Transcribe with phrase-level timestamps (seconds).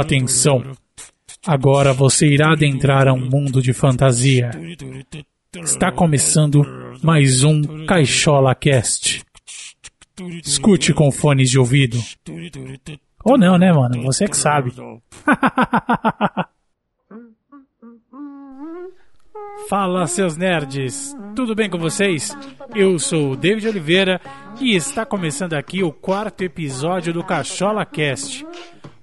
[0.00, 0.62] Atenção!
[1.46, 4.50] Agora você irá adentrar a um mundo de fantasia.
[5.54, 6.64] Está começando
[7.02, 9.22] mais um Caixola Cast.
[10.42, 11.98] Escute com fones de ouvido.
[13.22, 14.02] Ou não, né, mano?
[14.02, 14.72] Você que sabe.
[19.68, 21.14] Fala, seus nerds!
[21.36, 22.36] Tudo bem com vocês?
[22.74, 24.20] Eu sou o David Oliveira
[24.60, 28.46] e está começando aqui o quarto episódio do Cachola Cast.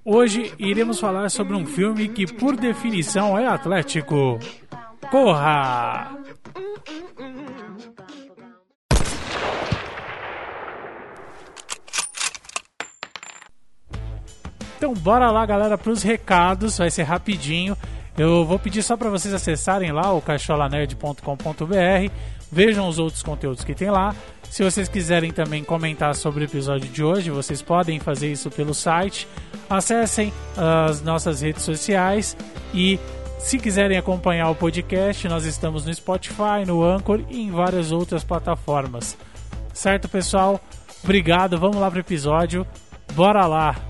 [0.04, 4.38] Hoje iremos falar sobre um filme que, por definição, é atlético.
[5.10, 6.16] Corra!
[14.78, 16.78] Então, bora lá, galera, para os recados.
[16.78, 17.76] Vai ser rapidinho.
[18.16, 22.12] Eu vou pedir só para vocês acessarem lá o cacholanerd.com.br,
[22.50, 24.14] vejam os outros conteúdos que tem lá.
[24.50, 28.74] Se vocês quiserem também comentar sobre o episódio de hoje, vocês podem fazer isso pelo
[28.74, 29.28] site.
[29.70, 32.36] Acessem as nossas redes sociais
[32.74, 32.98] e
[33.38, 38.24] se quiserem acompanhar o podcast, nós estamos no Spotify, no Anchor e em várias outras
[38.24, 39.16] plataformas.
[39.72, 40.60] Certo, pessoal?
[41.02, 42.66] Obrigado, vamos lá pro episódio.
[43.14, 43.89] Bora lá!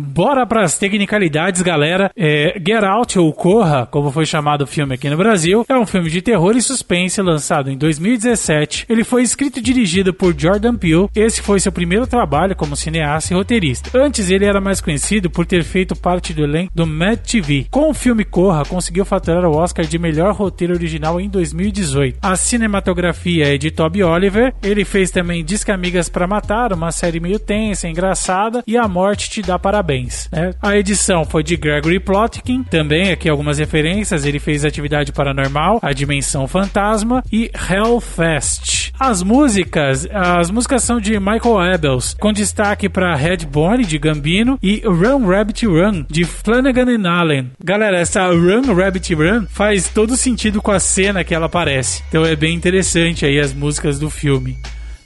[0.00, 2.08] Bora para as tecnicalidades, galera.
[2.16, 5.84] É, Get Out ou Corra, como foi chamado o filme aqui no Brasil, é um
[5.84, 8.86] filme de terror e suspense lançado em 2017.
[8.88, 11.08] Ele foi escrito e dirigido por Jordan Peele.
[11.16, 13.90] Esse foi seu primeiro trabalho como cineasta e roteirista.
[13.98, 17.66] Antes, ele era mais conhecido por ter feito parte do elenco do Mad TV.
[17.68, 22.18] Com o filme Corra, conseguiu faturar o Oscar de melhor roteiro original em 2018.
[22.22, 24.54] A cinematografia é de Toby Oliver.
[24.62, 29.28] Ele fez também Disque Amigas para Matar, uma série meio tensa, engraçada, e A Morte
[29.28, 30.28] Te Dá Parabéns parabéns.
[30.30, 30.50] Né?
[30.60, 34.26] A edição foi de Gregory Plotkin, também aqui algumas referências.
[34.26, 38.92] Ele fez Atividade Paranormal, A Dimensão Fantasma e Hellfest.
[39.00, 44.82] As músicas, as músicas são de Michael Abels, com destaque para Headbone de Gambino e
[44.84, 47.50] Run Rabbit Run de Flanagan and Allen.
[47.62, 52.02] Galera, essa Run Rabbit Run faz todo sentido com a cena que ela aparece.
[52.08, 54.56] Então é bem interessante aí as músicas do filme.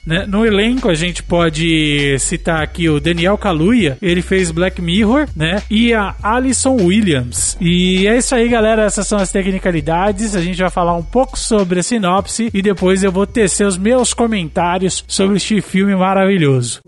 [0.06, 0.26] Né?
[0.26, 5.62] No elenco a gente pode citar aqui o Daniel Kaluuya, ele fez Black Mirror, né?
[5.70, 7.56] E a Alison Williams.
[7.60, 8.82] E é isso aí, galera.
[8.82, 10.34] Essas são as tecnicalidades.
[10.34, 13.78] A gente vai falar um pouco sobre a sinopse e depois eu vou tecer os
[13.78, 16.80] meus comentários sobre este filme maravilhoso.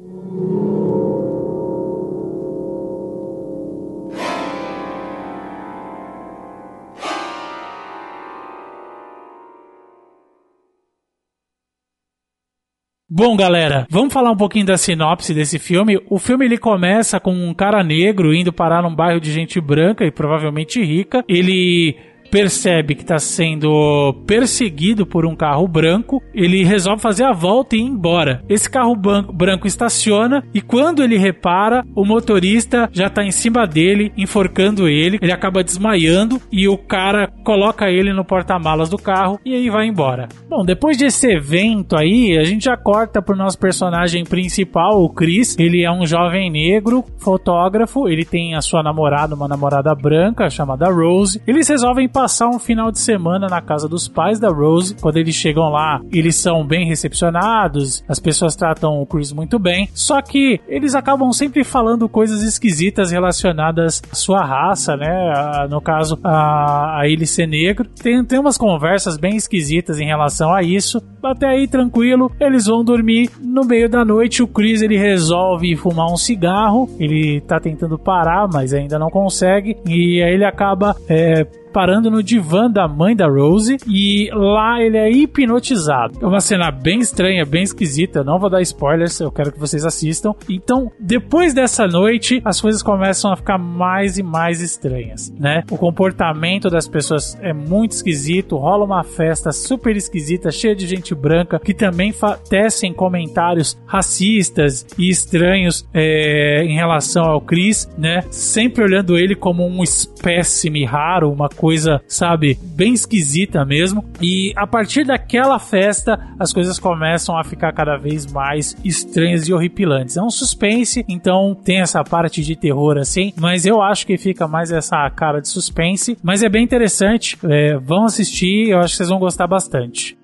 [13.17, 16.03] Bom, galera, vamos falar um pouquinho da sinopse desse filme.
[16.11, 20.05] O filme ele começa com um cara negro indo parar num bairro de gente branca
[20.05, 21.25] e provavelmente rica.
[21.29, 21.97] Ele
[22.35, 27.79] percebe que está sendo perseguido por um carro branco, ele resolve fazer a volta e
[27.79, 28.43] ir embora.
[28.49, 34.13] Esse carro branco estaciona e quando ele repara, o motorista já está em cima dele,
[34.17, 35.17] enforcando ele.
[35.23, 39.87] Ele acaba desmaiando e o cara coloca ele no porta-malas do carro e aí vai
[39.87, 40.27] embora.
[40.51, 45.57] Bom, depois desse evento aí, a gente já corta pro nosso personagem principal, o Chris.
[45.57, 50.91] Ele é um jovem negro, fotógrafo, ele tem a sua namorada, uma namorada branca chamada
[50.91, 51.41] Rose.
[51.47, 54.97] Eles resolvem passar passar um final de semana na casa dos pais da Rose.
[54.99, 59.91] Quando eles chegam lá, eles são bem recepcionados, as pessoas tratam o Chris muito bem.
[59.93, 65.67] Só que eles acabam sempre falando coisas esquisitas relacionadas à sua raça, né?
[65.69, 67.87] No caso, a, a ele ser negro.
[67.91, 71.03] Tem, tem umas conversas bem esquisitas em relação a isso.
[71.23, 73.29] Até aí, tranquilo, eles vão dormir.
[73.45, 76.89] No meio da noite, o Chris ele resolve fumar um cigarro.
[76.99, 79.77] Ele tá tentando parar, mas ainda não consegue.
[79.87, 84.97] E aí ele acaba é, parando no divã da mãe da Rose e lá ele
[84.97, 86.21] é hipnotizado.
[86.23, 88.21] É uma cena bem estranha, bem esquisita.
[88.21, 90.33] Eu não vou dar spoilers, eu quero que vocês assistam.
[90.49, 95.65] Então, depois dessa noite, as coisas começam a ficar mais e mais estranhas, né?
[95.69, 101.13] O comportamento das pessoas é muito esquisito, rola uma festa super esquisita, cheia de gente
[101.13, 102.15] branca que também
[102.49, 108.23] tecem comentários racistas e estranhos é, em relação ao Chris, né?
[108.31, 114.05] Sempre olhando ele como um espécime raro, uma coisa coisa, sabe, bem esquisita mesmo.
[114.21, 119.53] E a partir daquela festa, as coisas começam a ficar cada vez mais estranhas e
[119.55, 120.19] horripilantes.
[120.19, 124.47] É um suspense, então tem essa parte de terror assim, mas eu acho que fica
[124.47, 126.19] mais essa cara de suspense.
[126.23, 130.19] Mas é bem interessante, é, vão assistir, eu acho que vocês vão gostar bastante.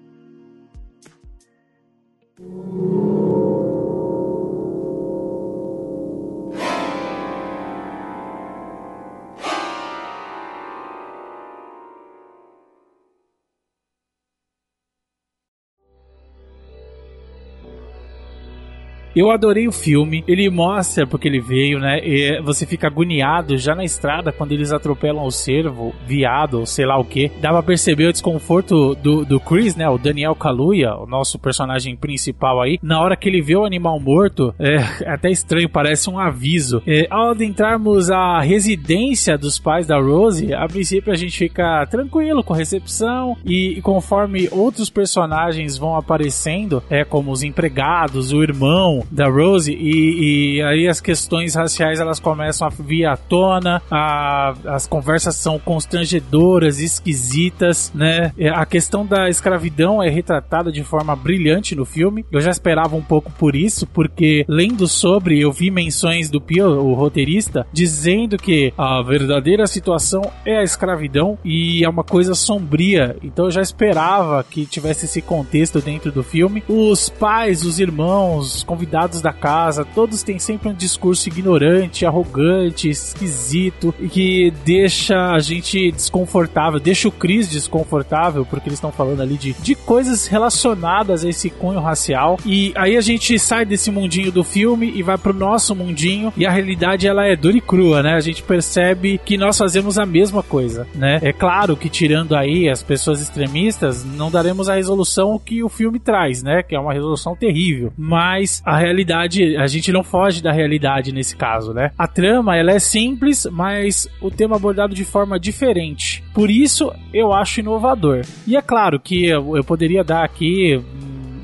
[19.15, 20.25] Eu adorei o filme.
[20.27, 22.01] Ele mostra porque ele veio, né?
[22.03, 26.87] E você fica agoniado já na estrada quando eles atropelam o cervo, viado, ou sei
[26.87, 27.31] lá o que.
[27.41, 29.89] Dá pra perceber o desconforto do, do Chris, né?
[29.89, 32.79] O Daniel Kaluuya, o nosso personagem principal aí.
[32.83, 36.83] Na hora que ele vê o animal morto, é, é até estranho, parece um aviso.
[36.87, 42.43] É, ao adentrarmos a residência dos pais da Rose, a princípio a gente fica tranquilo
[42.43, 48.43] com a recepção e, e conforme outros personagens vão aparecendo, é como os empregados, o
[48.43, 53.83] irmão da Rose e, e aí as questões raciais elas começam a vir à tona,
[53.91, 58.33] a, as conversas são constrangedoras, esquisitas, né?
[58.39, 62.25] É, a questão da escravidão é retratada de forma brilhante no filme.
[62.31, 66.67] Eu já esperava um pouco por isso, porque lendo sobre, eu vi menções do Pio,
[66.67, 73.17] o roteirista, dizendo que a verdadeira situação é a escravidão e é uma coisa sombria.
[73.23, 76.63] Então eu já esperava que tivesse esse contexto dentro do filme.
[76.69, 83.95] Os pais, os irmãos, convidados da casa, todos têm sempre um discurso ignorante, arrogante, esquisito
[84.01, 89.37] e que deixa a gente desconfortável, deixa o Chris desconfortável, porque eles estão falando ali
[89.37, 92.39] de, de coisas relacionadas a esse cunho racial.
[92.45, 96.45] E aí a gente sai desse mundinho do filme e vai pro nosso mundinho e
[96.45, 98.15] a realidade ela é dura e crua, né?
[98.15, 101.21] A gente percebe que nós fazemos a mesma coisa, né?
[101.23, 106.01] É claro que tirando aí as pessoas extremistas, não daremos a resolução que o filme
[106.01, 106.63] traz, né?
[106.63, 107.93] Que é uma resolução terrível.
[107.97, 111.93] Mas a realidade, a gente não foge da realidade nesse caso, né?
[111.97, 116.25] A trama, ela é simples, mas o tema abordado de forma diferente.
[116.35, 118.23] Por isso, eu acho inovador.
[118.47, 120.83] E é claro que eu, eu poderia dar aqui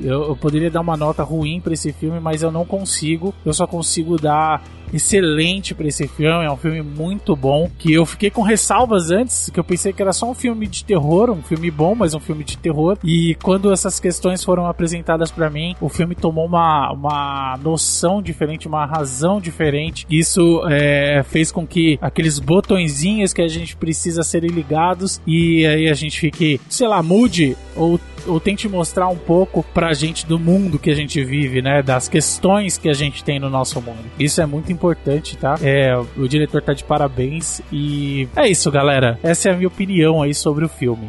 [0.01, 3.35] eu, eu, poderia dar uma nota ruim para esse filme, mas eu não consigo.
[3.45, 4.63] Eu só consigo dar
[4.93, 6.45] excelente para esse filme.
[6.45, 7.71] É um filme muito bom.
[7.79, 10.85] Que eu fiquei com ressalvas antes, que eu pensei que era só um filme de
[10.85, 12.99] terror, um filme bom, mas um filme de terror.
[13.05, 18.69] E quando essas questões foram apresentadas para mim, o filme tomou uma, uma noção diferente,
[18.69, 20.07] uma razão diferente.
[20.11, 25.89] Isso é, fez com que aqueles botõezinhos que a gente precisa serem ligados e aí
[25.89, 30.39] a gente fique, sei lá, mude ou ou tente mostrar um pouco pra gente do
[30.39, 31.83] mundo que a gente vive, né?
[31.83, 34.05] Das questões que a gente tem no nosso mundo.
[34.19, 35.57] Isso é muito importante, tá?
[35.63, 39.19] É, o diretor tá de parabéns e é isso, galera.
[39.23, 41.09] Essa é a minha opinião aí sobre o filme.